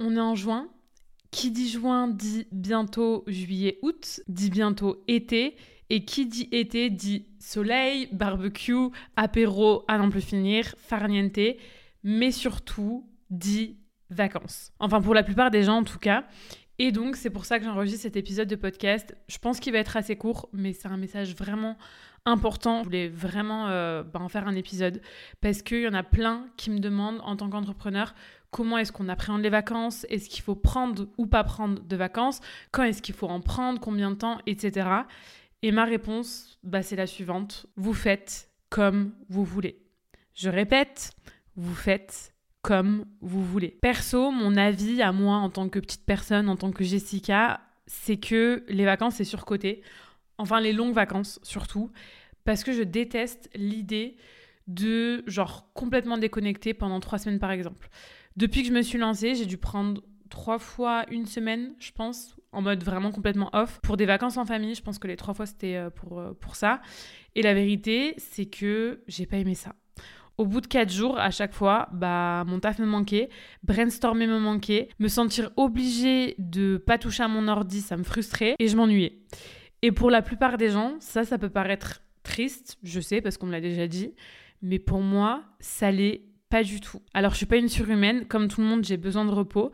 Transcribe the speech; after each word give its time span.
On 0.00 0.16
est 0.16 0.20
en 0.20 0.34
juin. 0.34 0.68
Qui 1.30 1.50
dit 1.50 1.68
juin 1.68 2.08
dit 2.08 2.46
bientôt 2.52 3.24
juillet-août, 3.26 4.20
dit 4.28 4.50
bientôt 4.50 5.04
été. 5.08 5.56
Et 5.90 6.04
qui 6.04 6.26
dit 6.26 6.48
été 6.52 6.90
dit 6.90 7.26
soleil, 7.38 8.08
barbecue, 8.12 8.90
apéro 9.16 9.84
à 9.88 9.98
n'en 9.98 10.10
plus 10.10 10.20
finir, 10.20 10.74
farniente, 10.78 11.38
mais 12.04 12.30
surtout 12.30 13.08
dit 13.30 13.78
vacances. 14.10 14.72
Enfin 14.80 15.00
pour 15.00 15.14
la 15.14 15.22
plupart 15.22 15.50
des 15.50 15.62
gens 15.62 15.78
en 15.78 15.84
tout 15.84 15.98
cas. 15.98 16.24
Et 16.78 16.92
donc 16.92 17.16
c'est 17.16 17.30
pour 17.30 17.44
ça 17.44 17.58
que 17.58 17.64
j'enregistre 17.64 18.02
cet 18.02 18.16
épisode 18.16 18.48
de 18.48 18.56
podcast. 18.56 19.16
Je 19.28 19.38
pense 19.38 19.60
qu'il 19.60 19.72
va 19.72 19.78
être 19.78 19.96
assez 19.96 20.16
court, 20.16 20.48
mais 20.52 20.72
c'est 20.72 20.88
un 20.88 20.96
message 20.96 21.34
vraiment 21.34 21.76
important. 22.24 22.80
Je 22.80 22.84
voulais 22.84 23.08
vraiment 23.08 23.68
euh, 23.68 24.02
bah, 24.02 24.20
en 24.20 24.28
faire 24.28 24.46
un 24.46 24.54
épisode 24.54 25.00
parce 25.40 25.62
qu'il 25.62 25.82
y 25.82 25.88
en 25.88 25.94
a 25.94 26.02
plein 26.02 26.46
qui 26.56 26.70
me 26.70 26.78
demandent 26.78 27.20
en 27.24 27.36
tant 27.36 27.50
qu'entrepreneur 27.50 28.14
comment 28.50 28.78
est-ce 28.78 28.92
qu'on 28.92 29.08
appréhende 29.08 29.42
les 29.42 29.50
vacances, 29.50 30.06
est-ce 30.08 30.28
qu'il 30.28 30.42
faut 30.42 30.54
prendre 30.54 31.08
ou 31.18 31.26
pas 31.26 31.44
prendre 31.44 31.82
de 31.82 31.96
vacances, 31.96 32.40
quand 32.70 32.82
est-ce 32.82 33.02
qu'il 33.02 33.14
faut 33.14 33.28
en 33.28 33.40
prendre, 33.40 33.80
combien 33.80 34.10
de 34.10 34.16
temps, 34.16 34.38
etc. 34.46 34.88
Et 35.62 35.72
ma 35.72 35.84
réponse, 35.84 36.58
bah, 36.62 36.82
c'est 36.82 36.96
la 36.96 37.06
suivante. 37.06 37.66
Vous 37.76 37.94
faites 37.94 38.50
comme 38.70 39.12
vous 39.28 39.44
voulez. 39.44 39.82
Je 40.34 40.48
répète, 40.48 41.12
vous 41.56 41.74
faites 41.74 42.34
comme 42.62 43.06
vous 43.20 43.44
voulez. 43.44 43.68
Perso, 43.68 44.30
mon 44.30 44.56
avis 44.56 45.02
à 45.02 45.12
moi 45.12 45.36
en 45.36 45.50
tant 45.50 45.68
que 45.68 45.78
petite 45.78 46.04
personne, 46.04 46.48
en 46.48 46.56
tant 46.56 46.70
que 46.70 46.84
Jessica, 46.84 47.60
c'est 47.86 48.18
que 48.18 48.64
les 48.68 48.84
vacances, 48.84 49.16
c'est 49.16 49.24
surcoté. 49.24 49.82
Enfin, 50.36 50.60
les 50.60 50.72
longues 50.72 50.94
vacances 50.94 51.40
surtout. 51.42 51.90
Parce 52.44 52.64
que 52.64 52.72
je 52.72 52.82
déteste 52.82 53.50
l'idée 53.54 54.16
de 54.68 55.24
genre 55.26 55.72
complètement 55.72 56.18
déconnecter 56.18 56.74
pendant 56.74 57.00
trois 57.00 57.18
semaines 57.18 57.38
par 57.38 57.50
exemple. 57.50 57.88
Depuis 58.38 58.62
que 58.62 58.68
je 58.68 58.72
me 58.72 58.82
suis 58.82 58.98
lancée, 58.98 59.34
j'ai 59.34 59.46
dû 59.46 59.56
prendre 59.56 60.00
trois 60.30 60.60
fois 60.60 61.04
une 61.10 61.26
semaine, 61.26 61.74
je 61.80 61.90
pense, 61.90 62.36
en 62.52 62.62
mode 62.62 62.84
vraiment 62.84 63.10
complètement 63.10 63.50
off. 63.52 63.80
Pour 63.82 63.96
des 63.96 64.06
vacances 64.06 64.36
en 64.36 64.44
famille, 64.44 64.76
je 64.76 64.80
pense 64.80 65.00
que 65.00 65.08
les 65.08 65.16
trois 65.16 65.34
fois 65.34 65.44
c'était 65.44 65.74
euh, 65.74 65.90
pour, 65.90 66.20
euh, 66.20 66.34
pour 66.34 66.54
ça. 66.54 66.80
Et 67.34 67.42
la 67.42 67.52
vérité, 67.52 68.14
c'est 68.16 68.46
que 68.46 69.02
j'ai 69.08 69.26
pas 69.26 69.38
aimé 69.38 69.56
ça. 69.56 69.74
Au 70.36 70.46
bout 70.46 70.60
de 70.60 70.68
quatre 70.68 70.92
jours, 70.92 71.18
à 71.18 71.32
chaque 71.32 71.52
fois, 71.52 71.88
bah, 71.92 72.44
mon 72.46 72.60
taf 72.60 72.78
me 72.78 72.86
manquait, 72.86 73.28
brainstormer 73.64 74.28
me 74.28 74.38
manquait, 74.38 74.88
me 75.00 75.08
sentir 75.08 75.50
obligée 75.56 76.36
de 76.38 76.76
pas 76.76 76.96
toucher 76.96 77.24
à 77.24 77.28
mon 77.28 77.48
ordi, 77.48 77.80
ça 77.80 77.96
me 77.96 78.04
frustrait 78.04 78.54
et 78.60 78.68
je 78.68 78.76
m'ennuyais. 78.76 79.18
Et 79.82 79.90
pour 79.90 80.12
la 80.12 80.22
plupart 80.22 80.58
des 80.58 80.70
gens, 80.70 80.94
ça, 81.00 81.24
ça 81.24 81.38
peut 81.38 81.50
paraître 81.50 82.02
triste, 82.22 82.78
je 82.84 83.00
sais, 83.00 83.20
parce 83.20 83.36
qu'on 83.36 83.46
me 83.46 83.52
l'a 83.52 83.60
déjà 83.60 83.88
dit, 83.88 84.14
mais 84.62 84.78
pour 84.78 85.00
moi, 85.00 85.42
ça 85.58 85.90
l'est 85.90 86.22
pas 86.50 86.62
du 86.62 86.80
tout. 86.80 87.00
Alors, 87.14 87.32
je 87.32 87.38
suis 87.38 87.46
pas 87.46 87.56
une 87.56 87.68
surhumaine, 87.68 88.26
comme 88.26 88.48
tout 88.48 88.60
le 88.60 88.66
monde, 88.66 88.84
j'ai 88.84 88.96
besoin 88.96 89.24
de 89.24 89.30
repos, 89.30 89.72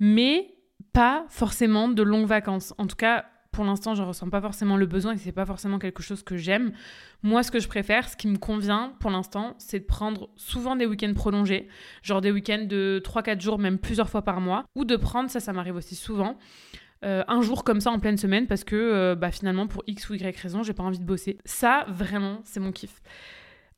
mais 0.00 0.54
pas 0.92 1.26
forcément 1.28 1.88
de 1.88 2.02
longues 2.02 2.26
vacances. 2.26 2.74
En 2.78 2.86
tout 2.86 2.96
cas, 2.96 3.26
pour 3.52 3.64
l'instant, 3.64 3.94
je 3.94 4.02
ressens 4.02 4.28
pas 4.28 4.40
forcément 4.40 4.76
le 4.76 4.84
besoin 4.84 5.14
et 5.14 5.16
c'est 5.16 5.32
pas 5.32 5.46
forcément 5.46 5.78
quelque 5.78 6.02
chose 6.02 6.22
que 6.22 6.36
j'aime. 6.36 6.72
Moi, 7.22 7.42
ce 7.42 7.50
que 7.50 7.58
je 7.58 7.68
préfère, 7.68 8.08
ce 8.08 8.16
qui 8.16 8.28
me 8.28 8.36
convient 8.36 8.94
pour 9.00 9.10
l'instant, 9.10 9.54
c'est 9.58 9.80
de 9.80 9.84
prendre 9.84 10.28
souvent 10.36 10.76
des 10.76 10.84
week-ends 10.84 11.14
prolongés, 11.14 11.68
genre 12.02 12.20
des 12.20 12.30
week-ends 12.30 12.66
de 12.68 13.00
3-4 13.02 13.40
jours, 13.40 13.58
même 13.58 13.78
plusieurs 13.78 14.10
fois 14.10 14.22
par 14.22 14.42
mois, 14.42 14.66
ou 14.74 14.84
de 14.84 14.96
prendre, 14.96 15.30
ça, 15.30 15.40
ça 15.40 15.54
m'arrive 15.54 15.76
aussi 15.76 15.94
souvent, 15.94 16.36
euh, 17.04 17.22
un 17.28 17.40
jour 17.40 17.64
comme 17.64 17.80
ça 17.80 17.90
en 17.90 17.98
pleine 17.98 18.16
semaine 18.16 18.46
parce 18.46 18.64
que 18.64 18.76
euh, 18.76 19.14
bah, 19.14 19.30
finalement, 19.30 19.66
pour 19.66 19.82
X 19.86 20.10
ou 20.10 20.14
Y 20.14 20.38
raison, 20.38 20.62
j'ai 20.62 20.72
pas 20.72 20.82
envie 20.82 20.98
de 20.98 21.04
bosser. 21.04 21.38
Ça, 21.44 21.86
vraiment, 21.88 22.40
c'est 22.44 22.60
mon 22.60 22.72
kiff. 22.72 23.00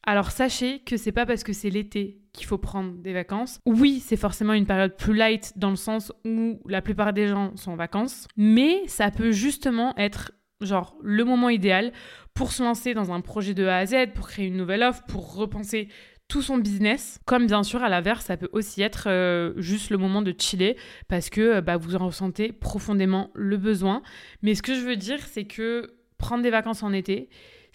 Alors 0.05 0.31
sachez 0.31 0.81
que 0.81 0.97
c'est 0.97 1.13
pas 1.13 1.27
parce 1.27 1.45
que 1.45 1.53
c'est 1.53 1.71
l'été 1.71 2.23
qu'il 2.33 2.47
faut 2.47 2.59
prendre 2.59 2.93
des 2.95 3.13
vacances. 3.13 3.61
Oui, 3.67 4.01
c'est 4.01 4.17
forcément 4.17 4.53
une 4.53 4.67
période 4.67 4.97
plus 4.97 5.15
light 5.15 5.53
dans 5.57 5.71
le 5.71 5.77
sens 5.77 6.13
où 6.25 6.61
la 6.67 6.83
plupart 6.83 7.13
des 7.13 7.27
gens 7.27 7.55
sont 7.57 7.73
en 7.73 7.77
vacances, 7.77 8.29
mais 8.37 8.87
ça 8.87 9.11
peut 9.11 9.33
justement 9.33 9.95
être 9.97 10.33
genre 10.61 10.97
le 11.03 11.25
moment 11.25 11.49
idéal 11.51 11.93
pour 12.35 12.53
se 12.53 12.63
lancer 12.63 12.95
dans 12.95 13.13
un 13.13 13.21
projet 13.21 13.55
de 13.55 13.67
A 13.67 13.79
à 13.79 13.87
Z, 13.87 14.13
pour 14.15 14.29
créer 14.29 14.47
une 14.47 14.57
nouvelle 14.57 14.83
offre, 14.83 15.03
pour 15.07 15.35
repenser 15.35 15.89
tout 16.29 16.43
son 16.43 16.59
business. 16.59 17.19
Comme 17.25 17.47
bien 17.47 17.63
sûr, 17.63 17.83
à 17.83 17.89
l'inverse, 17.89 18.27
ça 18.27 18.37
peut 18.37 18.51
aussi 18.53 18.83
être 18.83 19.09
euh, 19.09 19.55
juste 19.57 19.91
le 19.91 19.97
moment 19.97 20.23
de 20.23 20.35
chiller 20.39 20.77
parce 21.09 21.31
que 21.31 21.41
euh, 21.41 21.61
bah, 21.61 21.77
vous 21.77 21.97
en 21.97 22.07
ressentez 22.07 22.53
profondément 22.53 23.31
le 23.35 23.57
besoin. 23.57 24.03
Mais 24.43 24.55
ce 24.55 24.63
que 24.63 24.75
je 24.75 24.81
veux 24.81 24.97
dire, 24.97 25.21
c'est 25.27 25.45
que 25.45 25.95
prendre 26.19 26.43
des 26.43 26.51
vacances 26.51 26.83
en 26.83 26.93
été, 26.93 27.31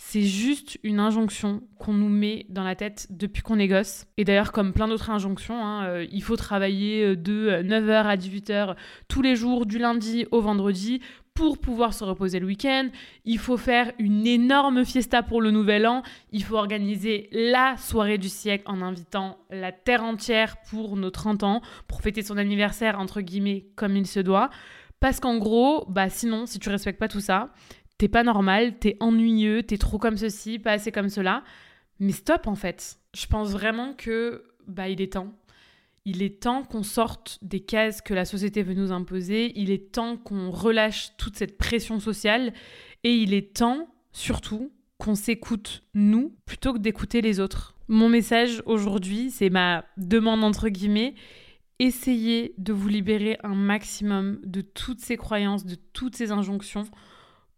c'est 0.06 0.22
juste 0.22 0.78
une 0.84 1.00
injonction 1.00 1.64
qu'on 1.80 1.94
nous 1.94 2.09
met 2.09 2.46
dans 2.50 2.64
la 2.64 2.75
tête 2.75 3.08
depuis 3.09 3.41
qu'on 3.41 3.58
est 3.58 3.69
gosse. 3.69 4.06
Et 4.18 4.25
d'ailleurs, 4.25 4.52
comme 4.52 4.74
plein 4.74 4.90
d'autres 4.90 5.09
injonctions, 5.09 5.66
hein, 5.66 5.86
euh, 5.86 6.06
il 6.12 6.22
faut 6.22 6.36
travailler 6.36 7.03
euh, 7.03 7.16
de 7.16 7.64
9h 7.64 7.90
euh, 7.90 8.03
à 8.03 8.16
18h 8.18 8.75
tous 9.08 9.22
les 9.22 9.38
jours, 9.38 9.66
du 9.66 9.80
lundi 9.80 10.28
au 10.31 10.42
vendredi, 10.42 11.00
pour 11.34 11.58
pouvoir 11.58 11.94
se 11.94 12.03
reposer 12.03 12.40
le 12.40 12.46
week-end. 12.46 12.90
Il 13.24 13.40
faut 13.40 13.56
faire 13.56 13.94
une 13.97 14.28
énorme 14.28 14.84
fiesta 14.84 15.24
pour 15.24 15.42
le 15.42 15.52
nouvel 15.52 15.88
an. 15.88 16.03
Il 16.31 16.44
faut 16.44 16.58
organiser 16.58 17.30
la 17.31 17.78
soirée 17.78 18.18
du 18.18 18.30
siècle 18.30 18.66
en 18.68 18.81
invitant 18.81 19.38
la 19.50 19.72
terre 19.72 20.03
entière 20.03 20.58
pour 20.69 20.97
nos 20.97 21.12
30 21.12 21.44
ans, 21.44 21.62
pour 21.88 22.02
fêter 22.02 22.24
son 22.24 22.38
anniversaire, 22.38 23.00
entre 23.00 23.22
guillemets, 23.22 23.66
comme 23.78 23.96
il 23.96 24.06
se 24.06 24.19
doit. 24.19 24.50
Parce 25.00 25.19
qu'en 25.19 25.38
gros, 25.38 25.86
bah 25.90 26.09
sinon, 26.09 26.46
si 26.46 26.59
tu 26.59 26.69
respectes 26.69 27.00
pas 27.00 27.09
tout 27.09 27.19
ça, 27.19 27.50
t'es 28.03 28.09
pas 28.09 28.24
normal, 28.24 28.78
t'es 28.80 28.97
ennuyeux, 29.00 29.64
t'es 29.64 29.78
trop 29.78 29.97
comme 29.97 30.18
ceci, 30.18 30.59
pas 30.59 30.74
assez 30.74 30.91
comme 30.91 31.08
cela. 31.08 31.41
Mais 32.02 32.12
stop 32.12 32.47
en 32.47 32.56
fait. 32.56 32.97
Je 33.16 33.28
pense 33.28 33.52
vraiment 33.52 33.94
que 33.94 34.44
bah 34.68 34.90
il 34.90 35.00
est 35.00 35.14
temps. 35.14 35.31
Il 36.03 36.22
est 36.22 36.42
temps 36.42 36.63
qu'on 36.63 36.84
sorte 36.84 37.40
des 37.42 37.62
cases 37.62 38.02
que 38.02 38.13
la 38.13 38.25
société 38.25 38.62
veut 38.62 38.74
nous 38.74 38.92
imposer. 38.92 39.53
Il 39.56 39.72
est 39.72 39.94
temps 39.94 40.18
qu'on 40.18 40.50
relâche 40.50 41.16
toute 41.16 41.38
cette 41.38 41.58
pression 41.58 42.02
sociale. 42.02 42.52
Et 43.06 43.16
il 43.16 43.34
est 43.34 43.56
temps, 43.56 43.88
surtout, 44.12 44.74
qu'on 44.97 45.16
s'écoute 45.16 45.84
nous 45.94 46.36
plutôt 46.46 46.74
que 46.74 46.80
d'écouter 46.80 47.22
les 47.22 47.40
autres. 47.40 47.74
Mon 47.88 48.09
message 48.09 48.62
aujourd'hui, 48.66 49.31
c'est 49.31 49.50
ma 49.50 49.86
demande 49.96 50.44
entre 50.44 50.68
guillemets. 50.68 51.16
Essayez 51.80 52.53
de 52.58 52.74
vous 52.74 52.90
libérer 52.90 53.38
un 53.44 53.56
maximum 53.56 54.42
de 54.44 54.59
toutes 54.59 55.00
ces 55.00 55.16
croyances, 55.16 55.66
de 55.66 55.78
toutes 55.94 56.18
ces 56.18 56.34
injonctions 56.34 56.84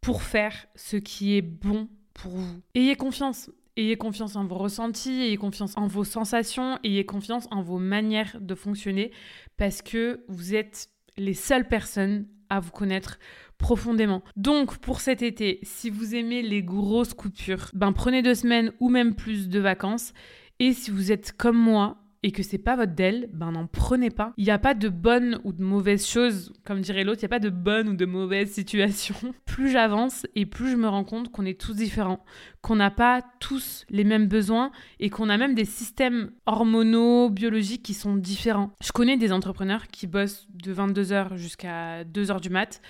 pour 0.06 0.22
faire 0.22 0.68
ce 0.76 0.98
qui 0.98 1.36
est 1.36 1.42
bon 1.42 1.90
pour 2.14 2.32
vous. 2.32 2.62
Ayez 2.76 2.96
confiance. 2.96 3.50
Ayez 3.76 3.98
confiance 3.98 4.36
en 4.36 4.46
vos 4.46 4.58
ressentis, 4.60 5.24
ayez 5.24 5.36
confiance 5.36 5.76
en 5.76 5.88
vos 5.88 6.04
sensations, 6.04 6.78
ayez 6.84 7.06
confiance 7.06 7.48
en 7.50 7.62
vos 7.62 7.80
manières 7.80 8.38
de 8.40 8.54
fonctionner 8.56 9.12
parce 9.58 9.82
que 9.82 10.24
vous 10.30 10.54
êtes 10.54 10.90
les 11.18 11.34
seules 11.34 11.68
personnes 11.68 12.28
à 12.50 12.60
vous 12.60 12.72
connaître 12.72 13.18
profondément. 13.58 14.22
Donc 14.38 14.78
pour 14.78 15.02
cet 15.02 15.24
été, 15.24 15.60
si 15.64 15.90
vous 15.90 16.14
aimez 16.14 16.44
les 16.44 16.62
grosses 16.62 17.16
coupures, 17.16 17.72
ben 17.74 17.92
prenez 17.92 18.22
deux 18.22 18.36
semaines 18.36 18.72
ou 18.80 18.90
même 18.90 19.16
plus 19.16 19.50
de 19.50 19.60
vacances. 19.60 20.14
Et 20.60 20.72
si 20.72 20.92
vous 20.92 21.12
êtes 21.12 21.34
comme 21.36 21.58
moi, 21.58 22.05
et 22.26 22.32
que 22.32 22.42
c'est 22.42 22.58
pas 22.58 22.76
votre 22.76 22.96
DEL, 22.96 23.30
ben 23.34 23.52
n'en 23.52 23.68
prenez 23.68 24.10
pas. 24.10 24.34
Il 24.38 24.46
n'y 24.46 24.50
a 24.50 24.58
pas 24.58 24.74
de 24.74 24.90
bonne 24.90 25.40
ou 25.44 25.54
de 25.54 25.62
mauvaise 25.62 26.08
chose, 26.08 26.54
comme 26.64 26.82
dirait 26.82 27.04
l'autre, 27.04 27.20
il 27.22 27.26
n'y 27.26 27.28
a 27.28 27.30
pas 27.30 27.40
de 27.40 27.52
bonne 27.52 27.90
ou 27.90 27.96
de 27.96 28.06
mauvaise 28.06 28.52
situation. 28.52 29.14
plus 29.46 29.70
j'avance 29.70 30.26
et 30.34 30.48
plus 30.48 30.72
je 30.72 30.76
me 30.76 30.88
rends 30.88 31.04
compte 31.04 31.32
qu'on 31.32 31.46
est 31.46 31.62
tous 31.62 31.76
différents, 31.76 32.26
qu'on 32.62 32.78
n'a 32.78 32.90
pas 32.90 33.22
tous 33.40 33.86
les 33.92 34.04
mêmes 34.04 34.26
besoins 34.26 34.72
et 35.00 35.12
qu'on 35.12 35.30
a 35.30 35.38
même 35.38 35.54
des 35.54 35.66
systèmes 35.66 36.32
hormonaux, 36.48 37.30
biologiques 37.30 37.84
qui 37.84 37.94
sont 37.94 38.16
différents. 38.16 38.72
Je 38.84 38.92
connais 38.92 39.18
des 39.18 39.32
entrepreneurs 39.32 39.86
qui 39.86 40.08
bossent 40.08 40.48
de 40.50 40.74
22h 40.74 41.36
jusqu'à 41.36 42.06
2h 42.06 42.42
du 42.42 42.50
mat. 42.50 42.82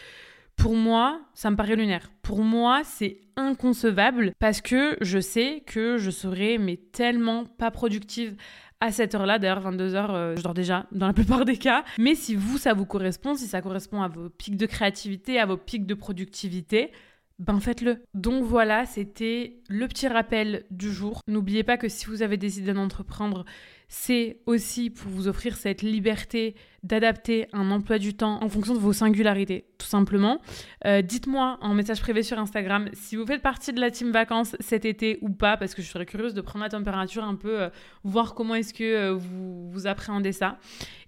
Pour 0.56 0.76
moi, 0.76 1.20
ça 1.34 1.52
me 1.52 1.58
paraît 1.58 1.76
lunaire. 1.76 2.10
Pour 2.22 2.40
moi, 2.40 2.84
c'est 2.86 3.20
inconcevable 3.36 4.32
parce 4.40 4.62
que 4.62 4.98
je 5.02 5.20
sais 5.20 5.64
que 5.66 5.98
je 5.98 6.10
serais 6.10 6.58
mais 6.58 6.78
tellement 6.78 7.44
pas 7.46 7.72
productive 7.72 8.36
à 8.80 8.92
cette 8.92 9.16
heure-là. 9.16 9.40
D'ailleurs, 9.40 9.62
22h, 9.62 10.08
euh, 10.10 10.36
je 10.36 10.42
dors 10.42 10.54
déjà 10.54 10.86
dans 10.92 11.08
la 11.08 11.14
plupart 11.14 11.46
des 11.46 11.58
cas. 11.58 11.84
Mais 11.98 12.16
si 12.16 12.36
vous, 12.36 12.58
ça 12.58 12.74
vous 12.74 12.86
correspond, 12.86 13.36
si 13.36 13.48
ça 13.48 13.62
correspond 13.62 14.02
à 14.02 14.08
vos 14.08 14.30
pics 14.30 14.58
de 14.58 14.66
créativité, 14.66 15.40
à 15.40 15.46
vos 15.46 15.58
pics 15.58 15.86
de 15.86 15.94
productivité, 15.94 16.92
ben 17.40 17.60
faites-le. 17.60 18.04
Donc 18.14 18.44
voilà, 18.44 18.86
c'était 18.86 19.58
le 19.68 19.88
petit 19.88 20.08
rappel 20.08 20.66
du 20.72 20.92
jour. 20.92 21.20
N'oubliez 21.28 21.64
pas 21.64 21.78
que 21.78 21.90
si 21.90 22.06
vous 22.06 22.22
avez 22.22 22.38
décidé 22.38 22.74
d'entreprendre, 22.74 23.46
c'est 23.88 24.40
aussi 24.46 24.90
pour 24.90 25.12
vous 25.12 25.28
offrir 25.28 25.58
cette 25.58 25.82
liberté 25.82 26.56
d'adapter 26.84 27.48
un 27.54 27.72
emploi 27.72 27.98
du 27.98 28.14
temps 28.16 28.42
en 28.44 28.50
fonction 28.50 28.74
de 28.74 28.80
vos 28.80 28.94
singularités, 28.94 29.66
tout 29.78 29.88
simplement. 29.88 30.40
Euh, 30.86 31.02
dites-moi 31.02 31.58
en 31.62 31.74
message 31.74 32.02
privé 32.02 32.24
sur 32.24 32.40
Instagram 32.40 32.90
si 32.94 33.16
vous 33.16 33.26
faites 33.26 33.42
partie 33.42 33.74
de 33.74 33.80
la 33.80 33.92
team 33.92 34.12
vacances 34.12 34.56
cet 34.60 34.86
été 34.86 35.18
ou 35.22 35.30
pas, 35.30 35.58
parce 35.58 35.76
que 35.76 35.82
je 35.82 35.88
serais 35.88 36.06
curieuse 36.06 36.34
de 36.34 36.42
prendre 36.42 36.64
la 36.64 36.70
température 36.70 37.24
un 37.24 37.36
peu, 37.36 37.62
euh, 37.62 37.70
voir 38.04 38.34
comment 38.34 38.56
est-ce 38.56 38.74
que 38.74 38.84
euh, 38.84 39.14
vous, 39.14 39.70
vous 39.70 39.88
appréhendez 39.88 40.32
ça. 40.32 40.58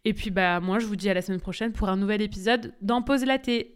Et 0.05 0.13
puis 0.13 0.29
bah 0.29 0.59
moi 0.59 0.79
je 0.79 0.85
vous 0.85 0.95
dis 0.95 1.09
à 1.09 1.13
la 1.13 1.21
semaine 1.21 1.41
prochaine 1.41 1.73
pour 1.73 1.89
un 1.89 1.97
nouvel 1.97 2.21
épisode 2.21 2.73
dans 2.81 3.01
Pause 3.01 3.25
Laté. 3.25 3.75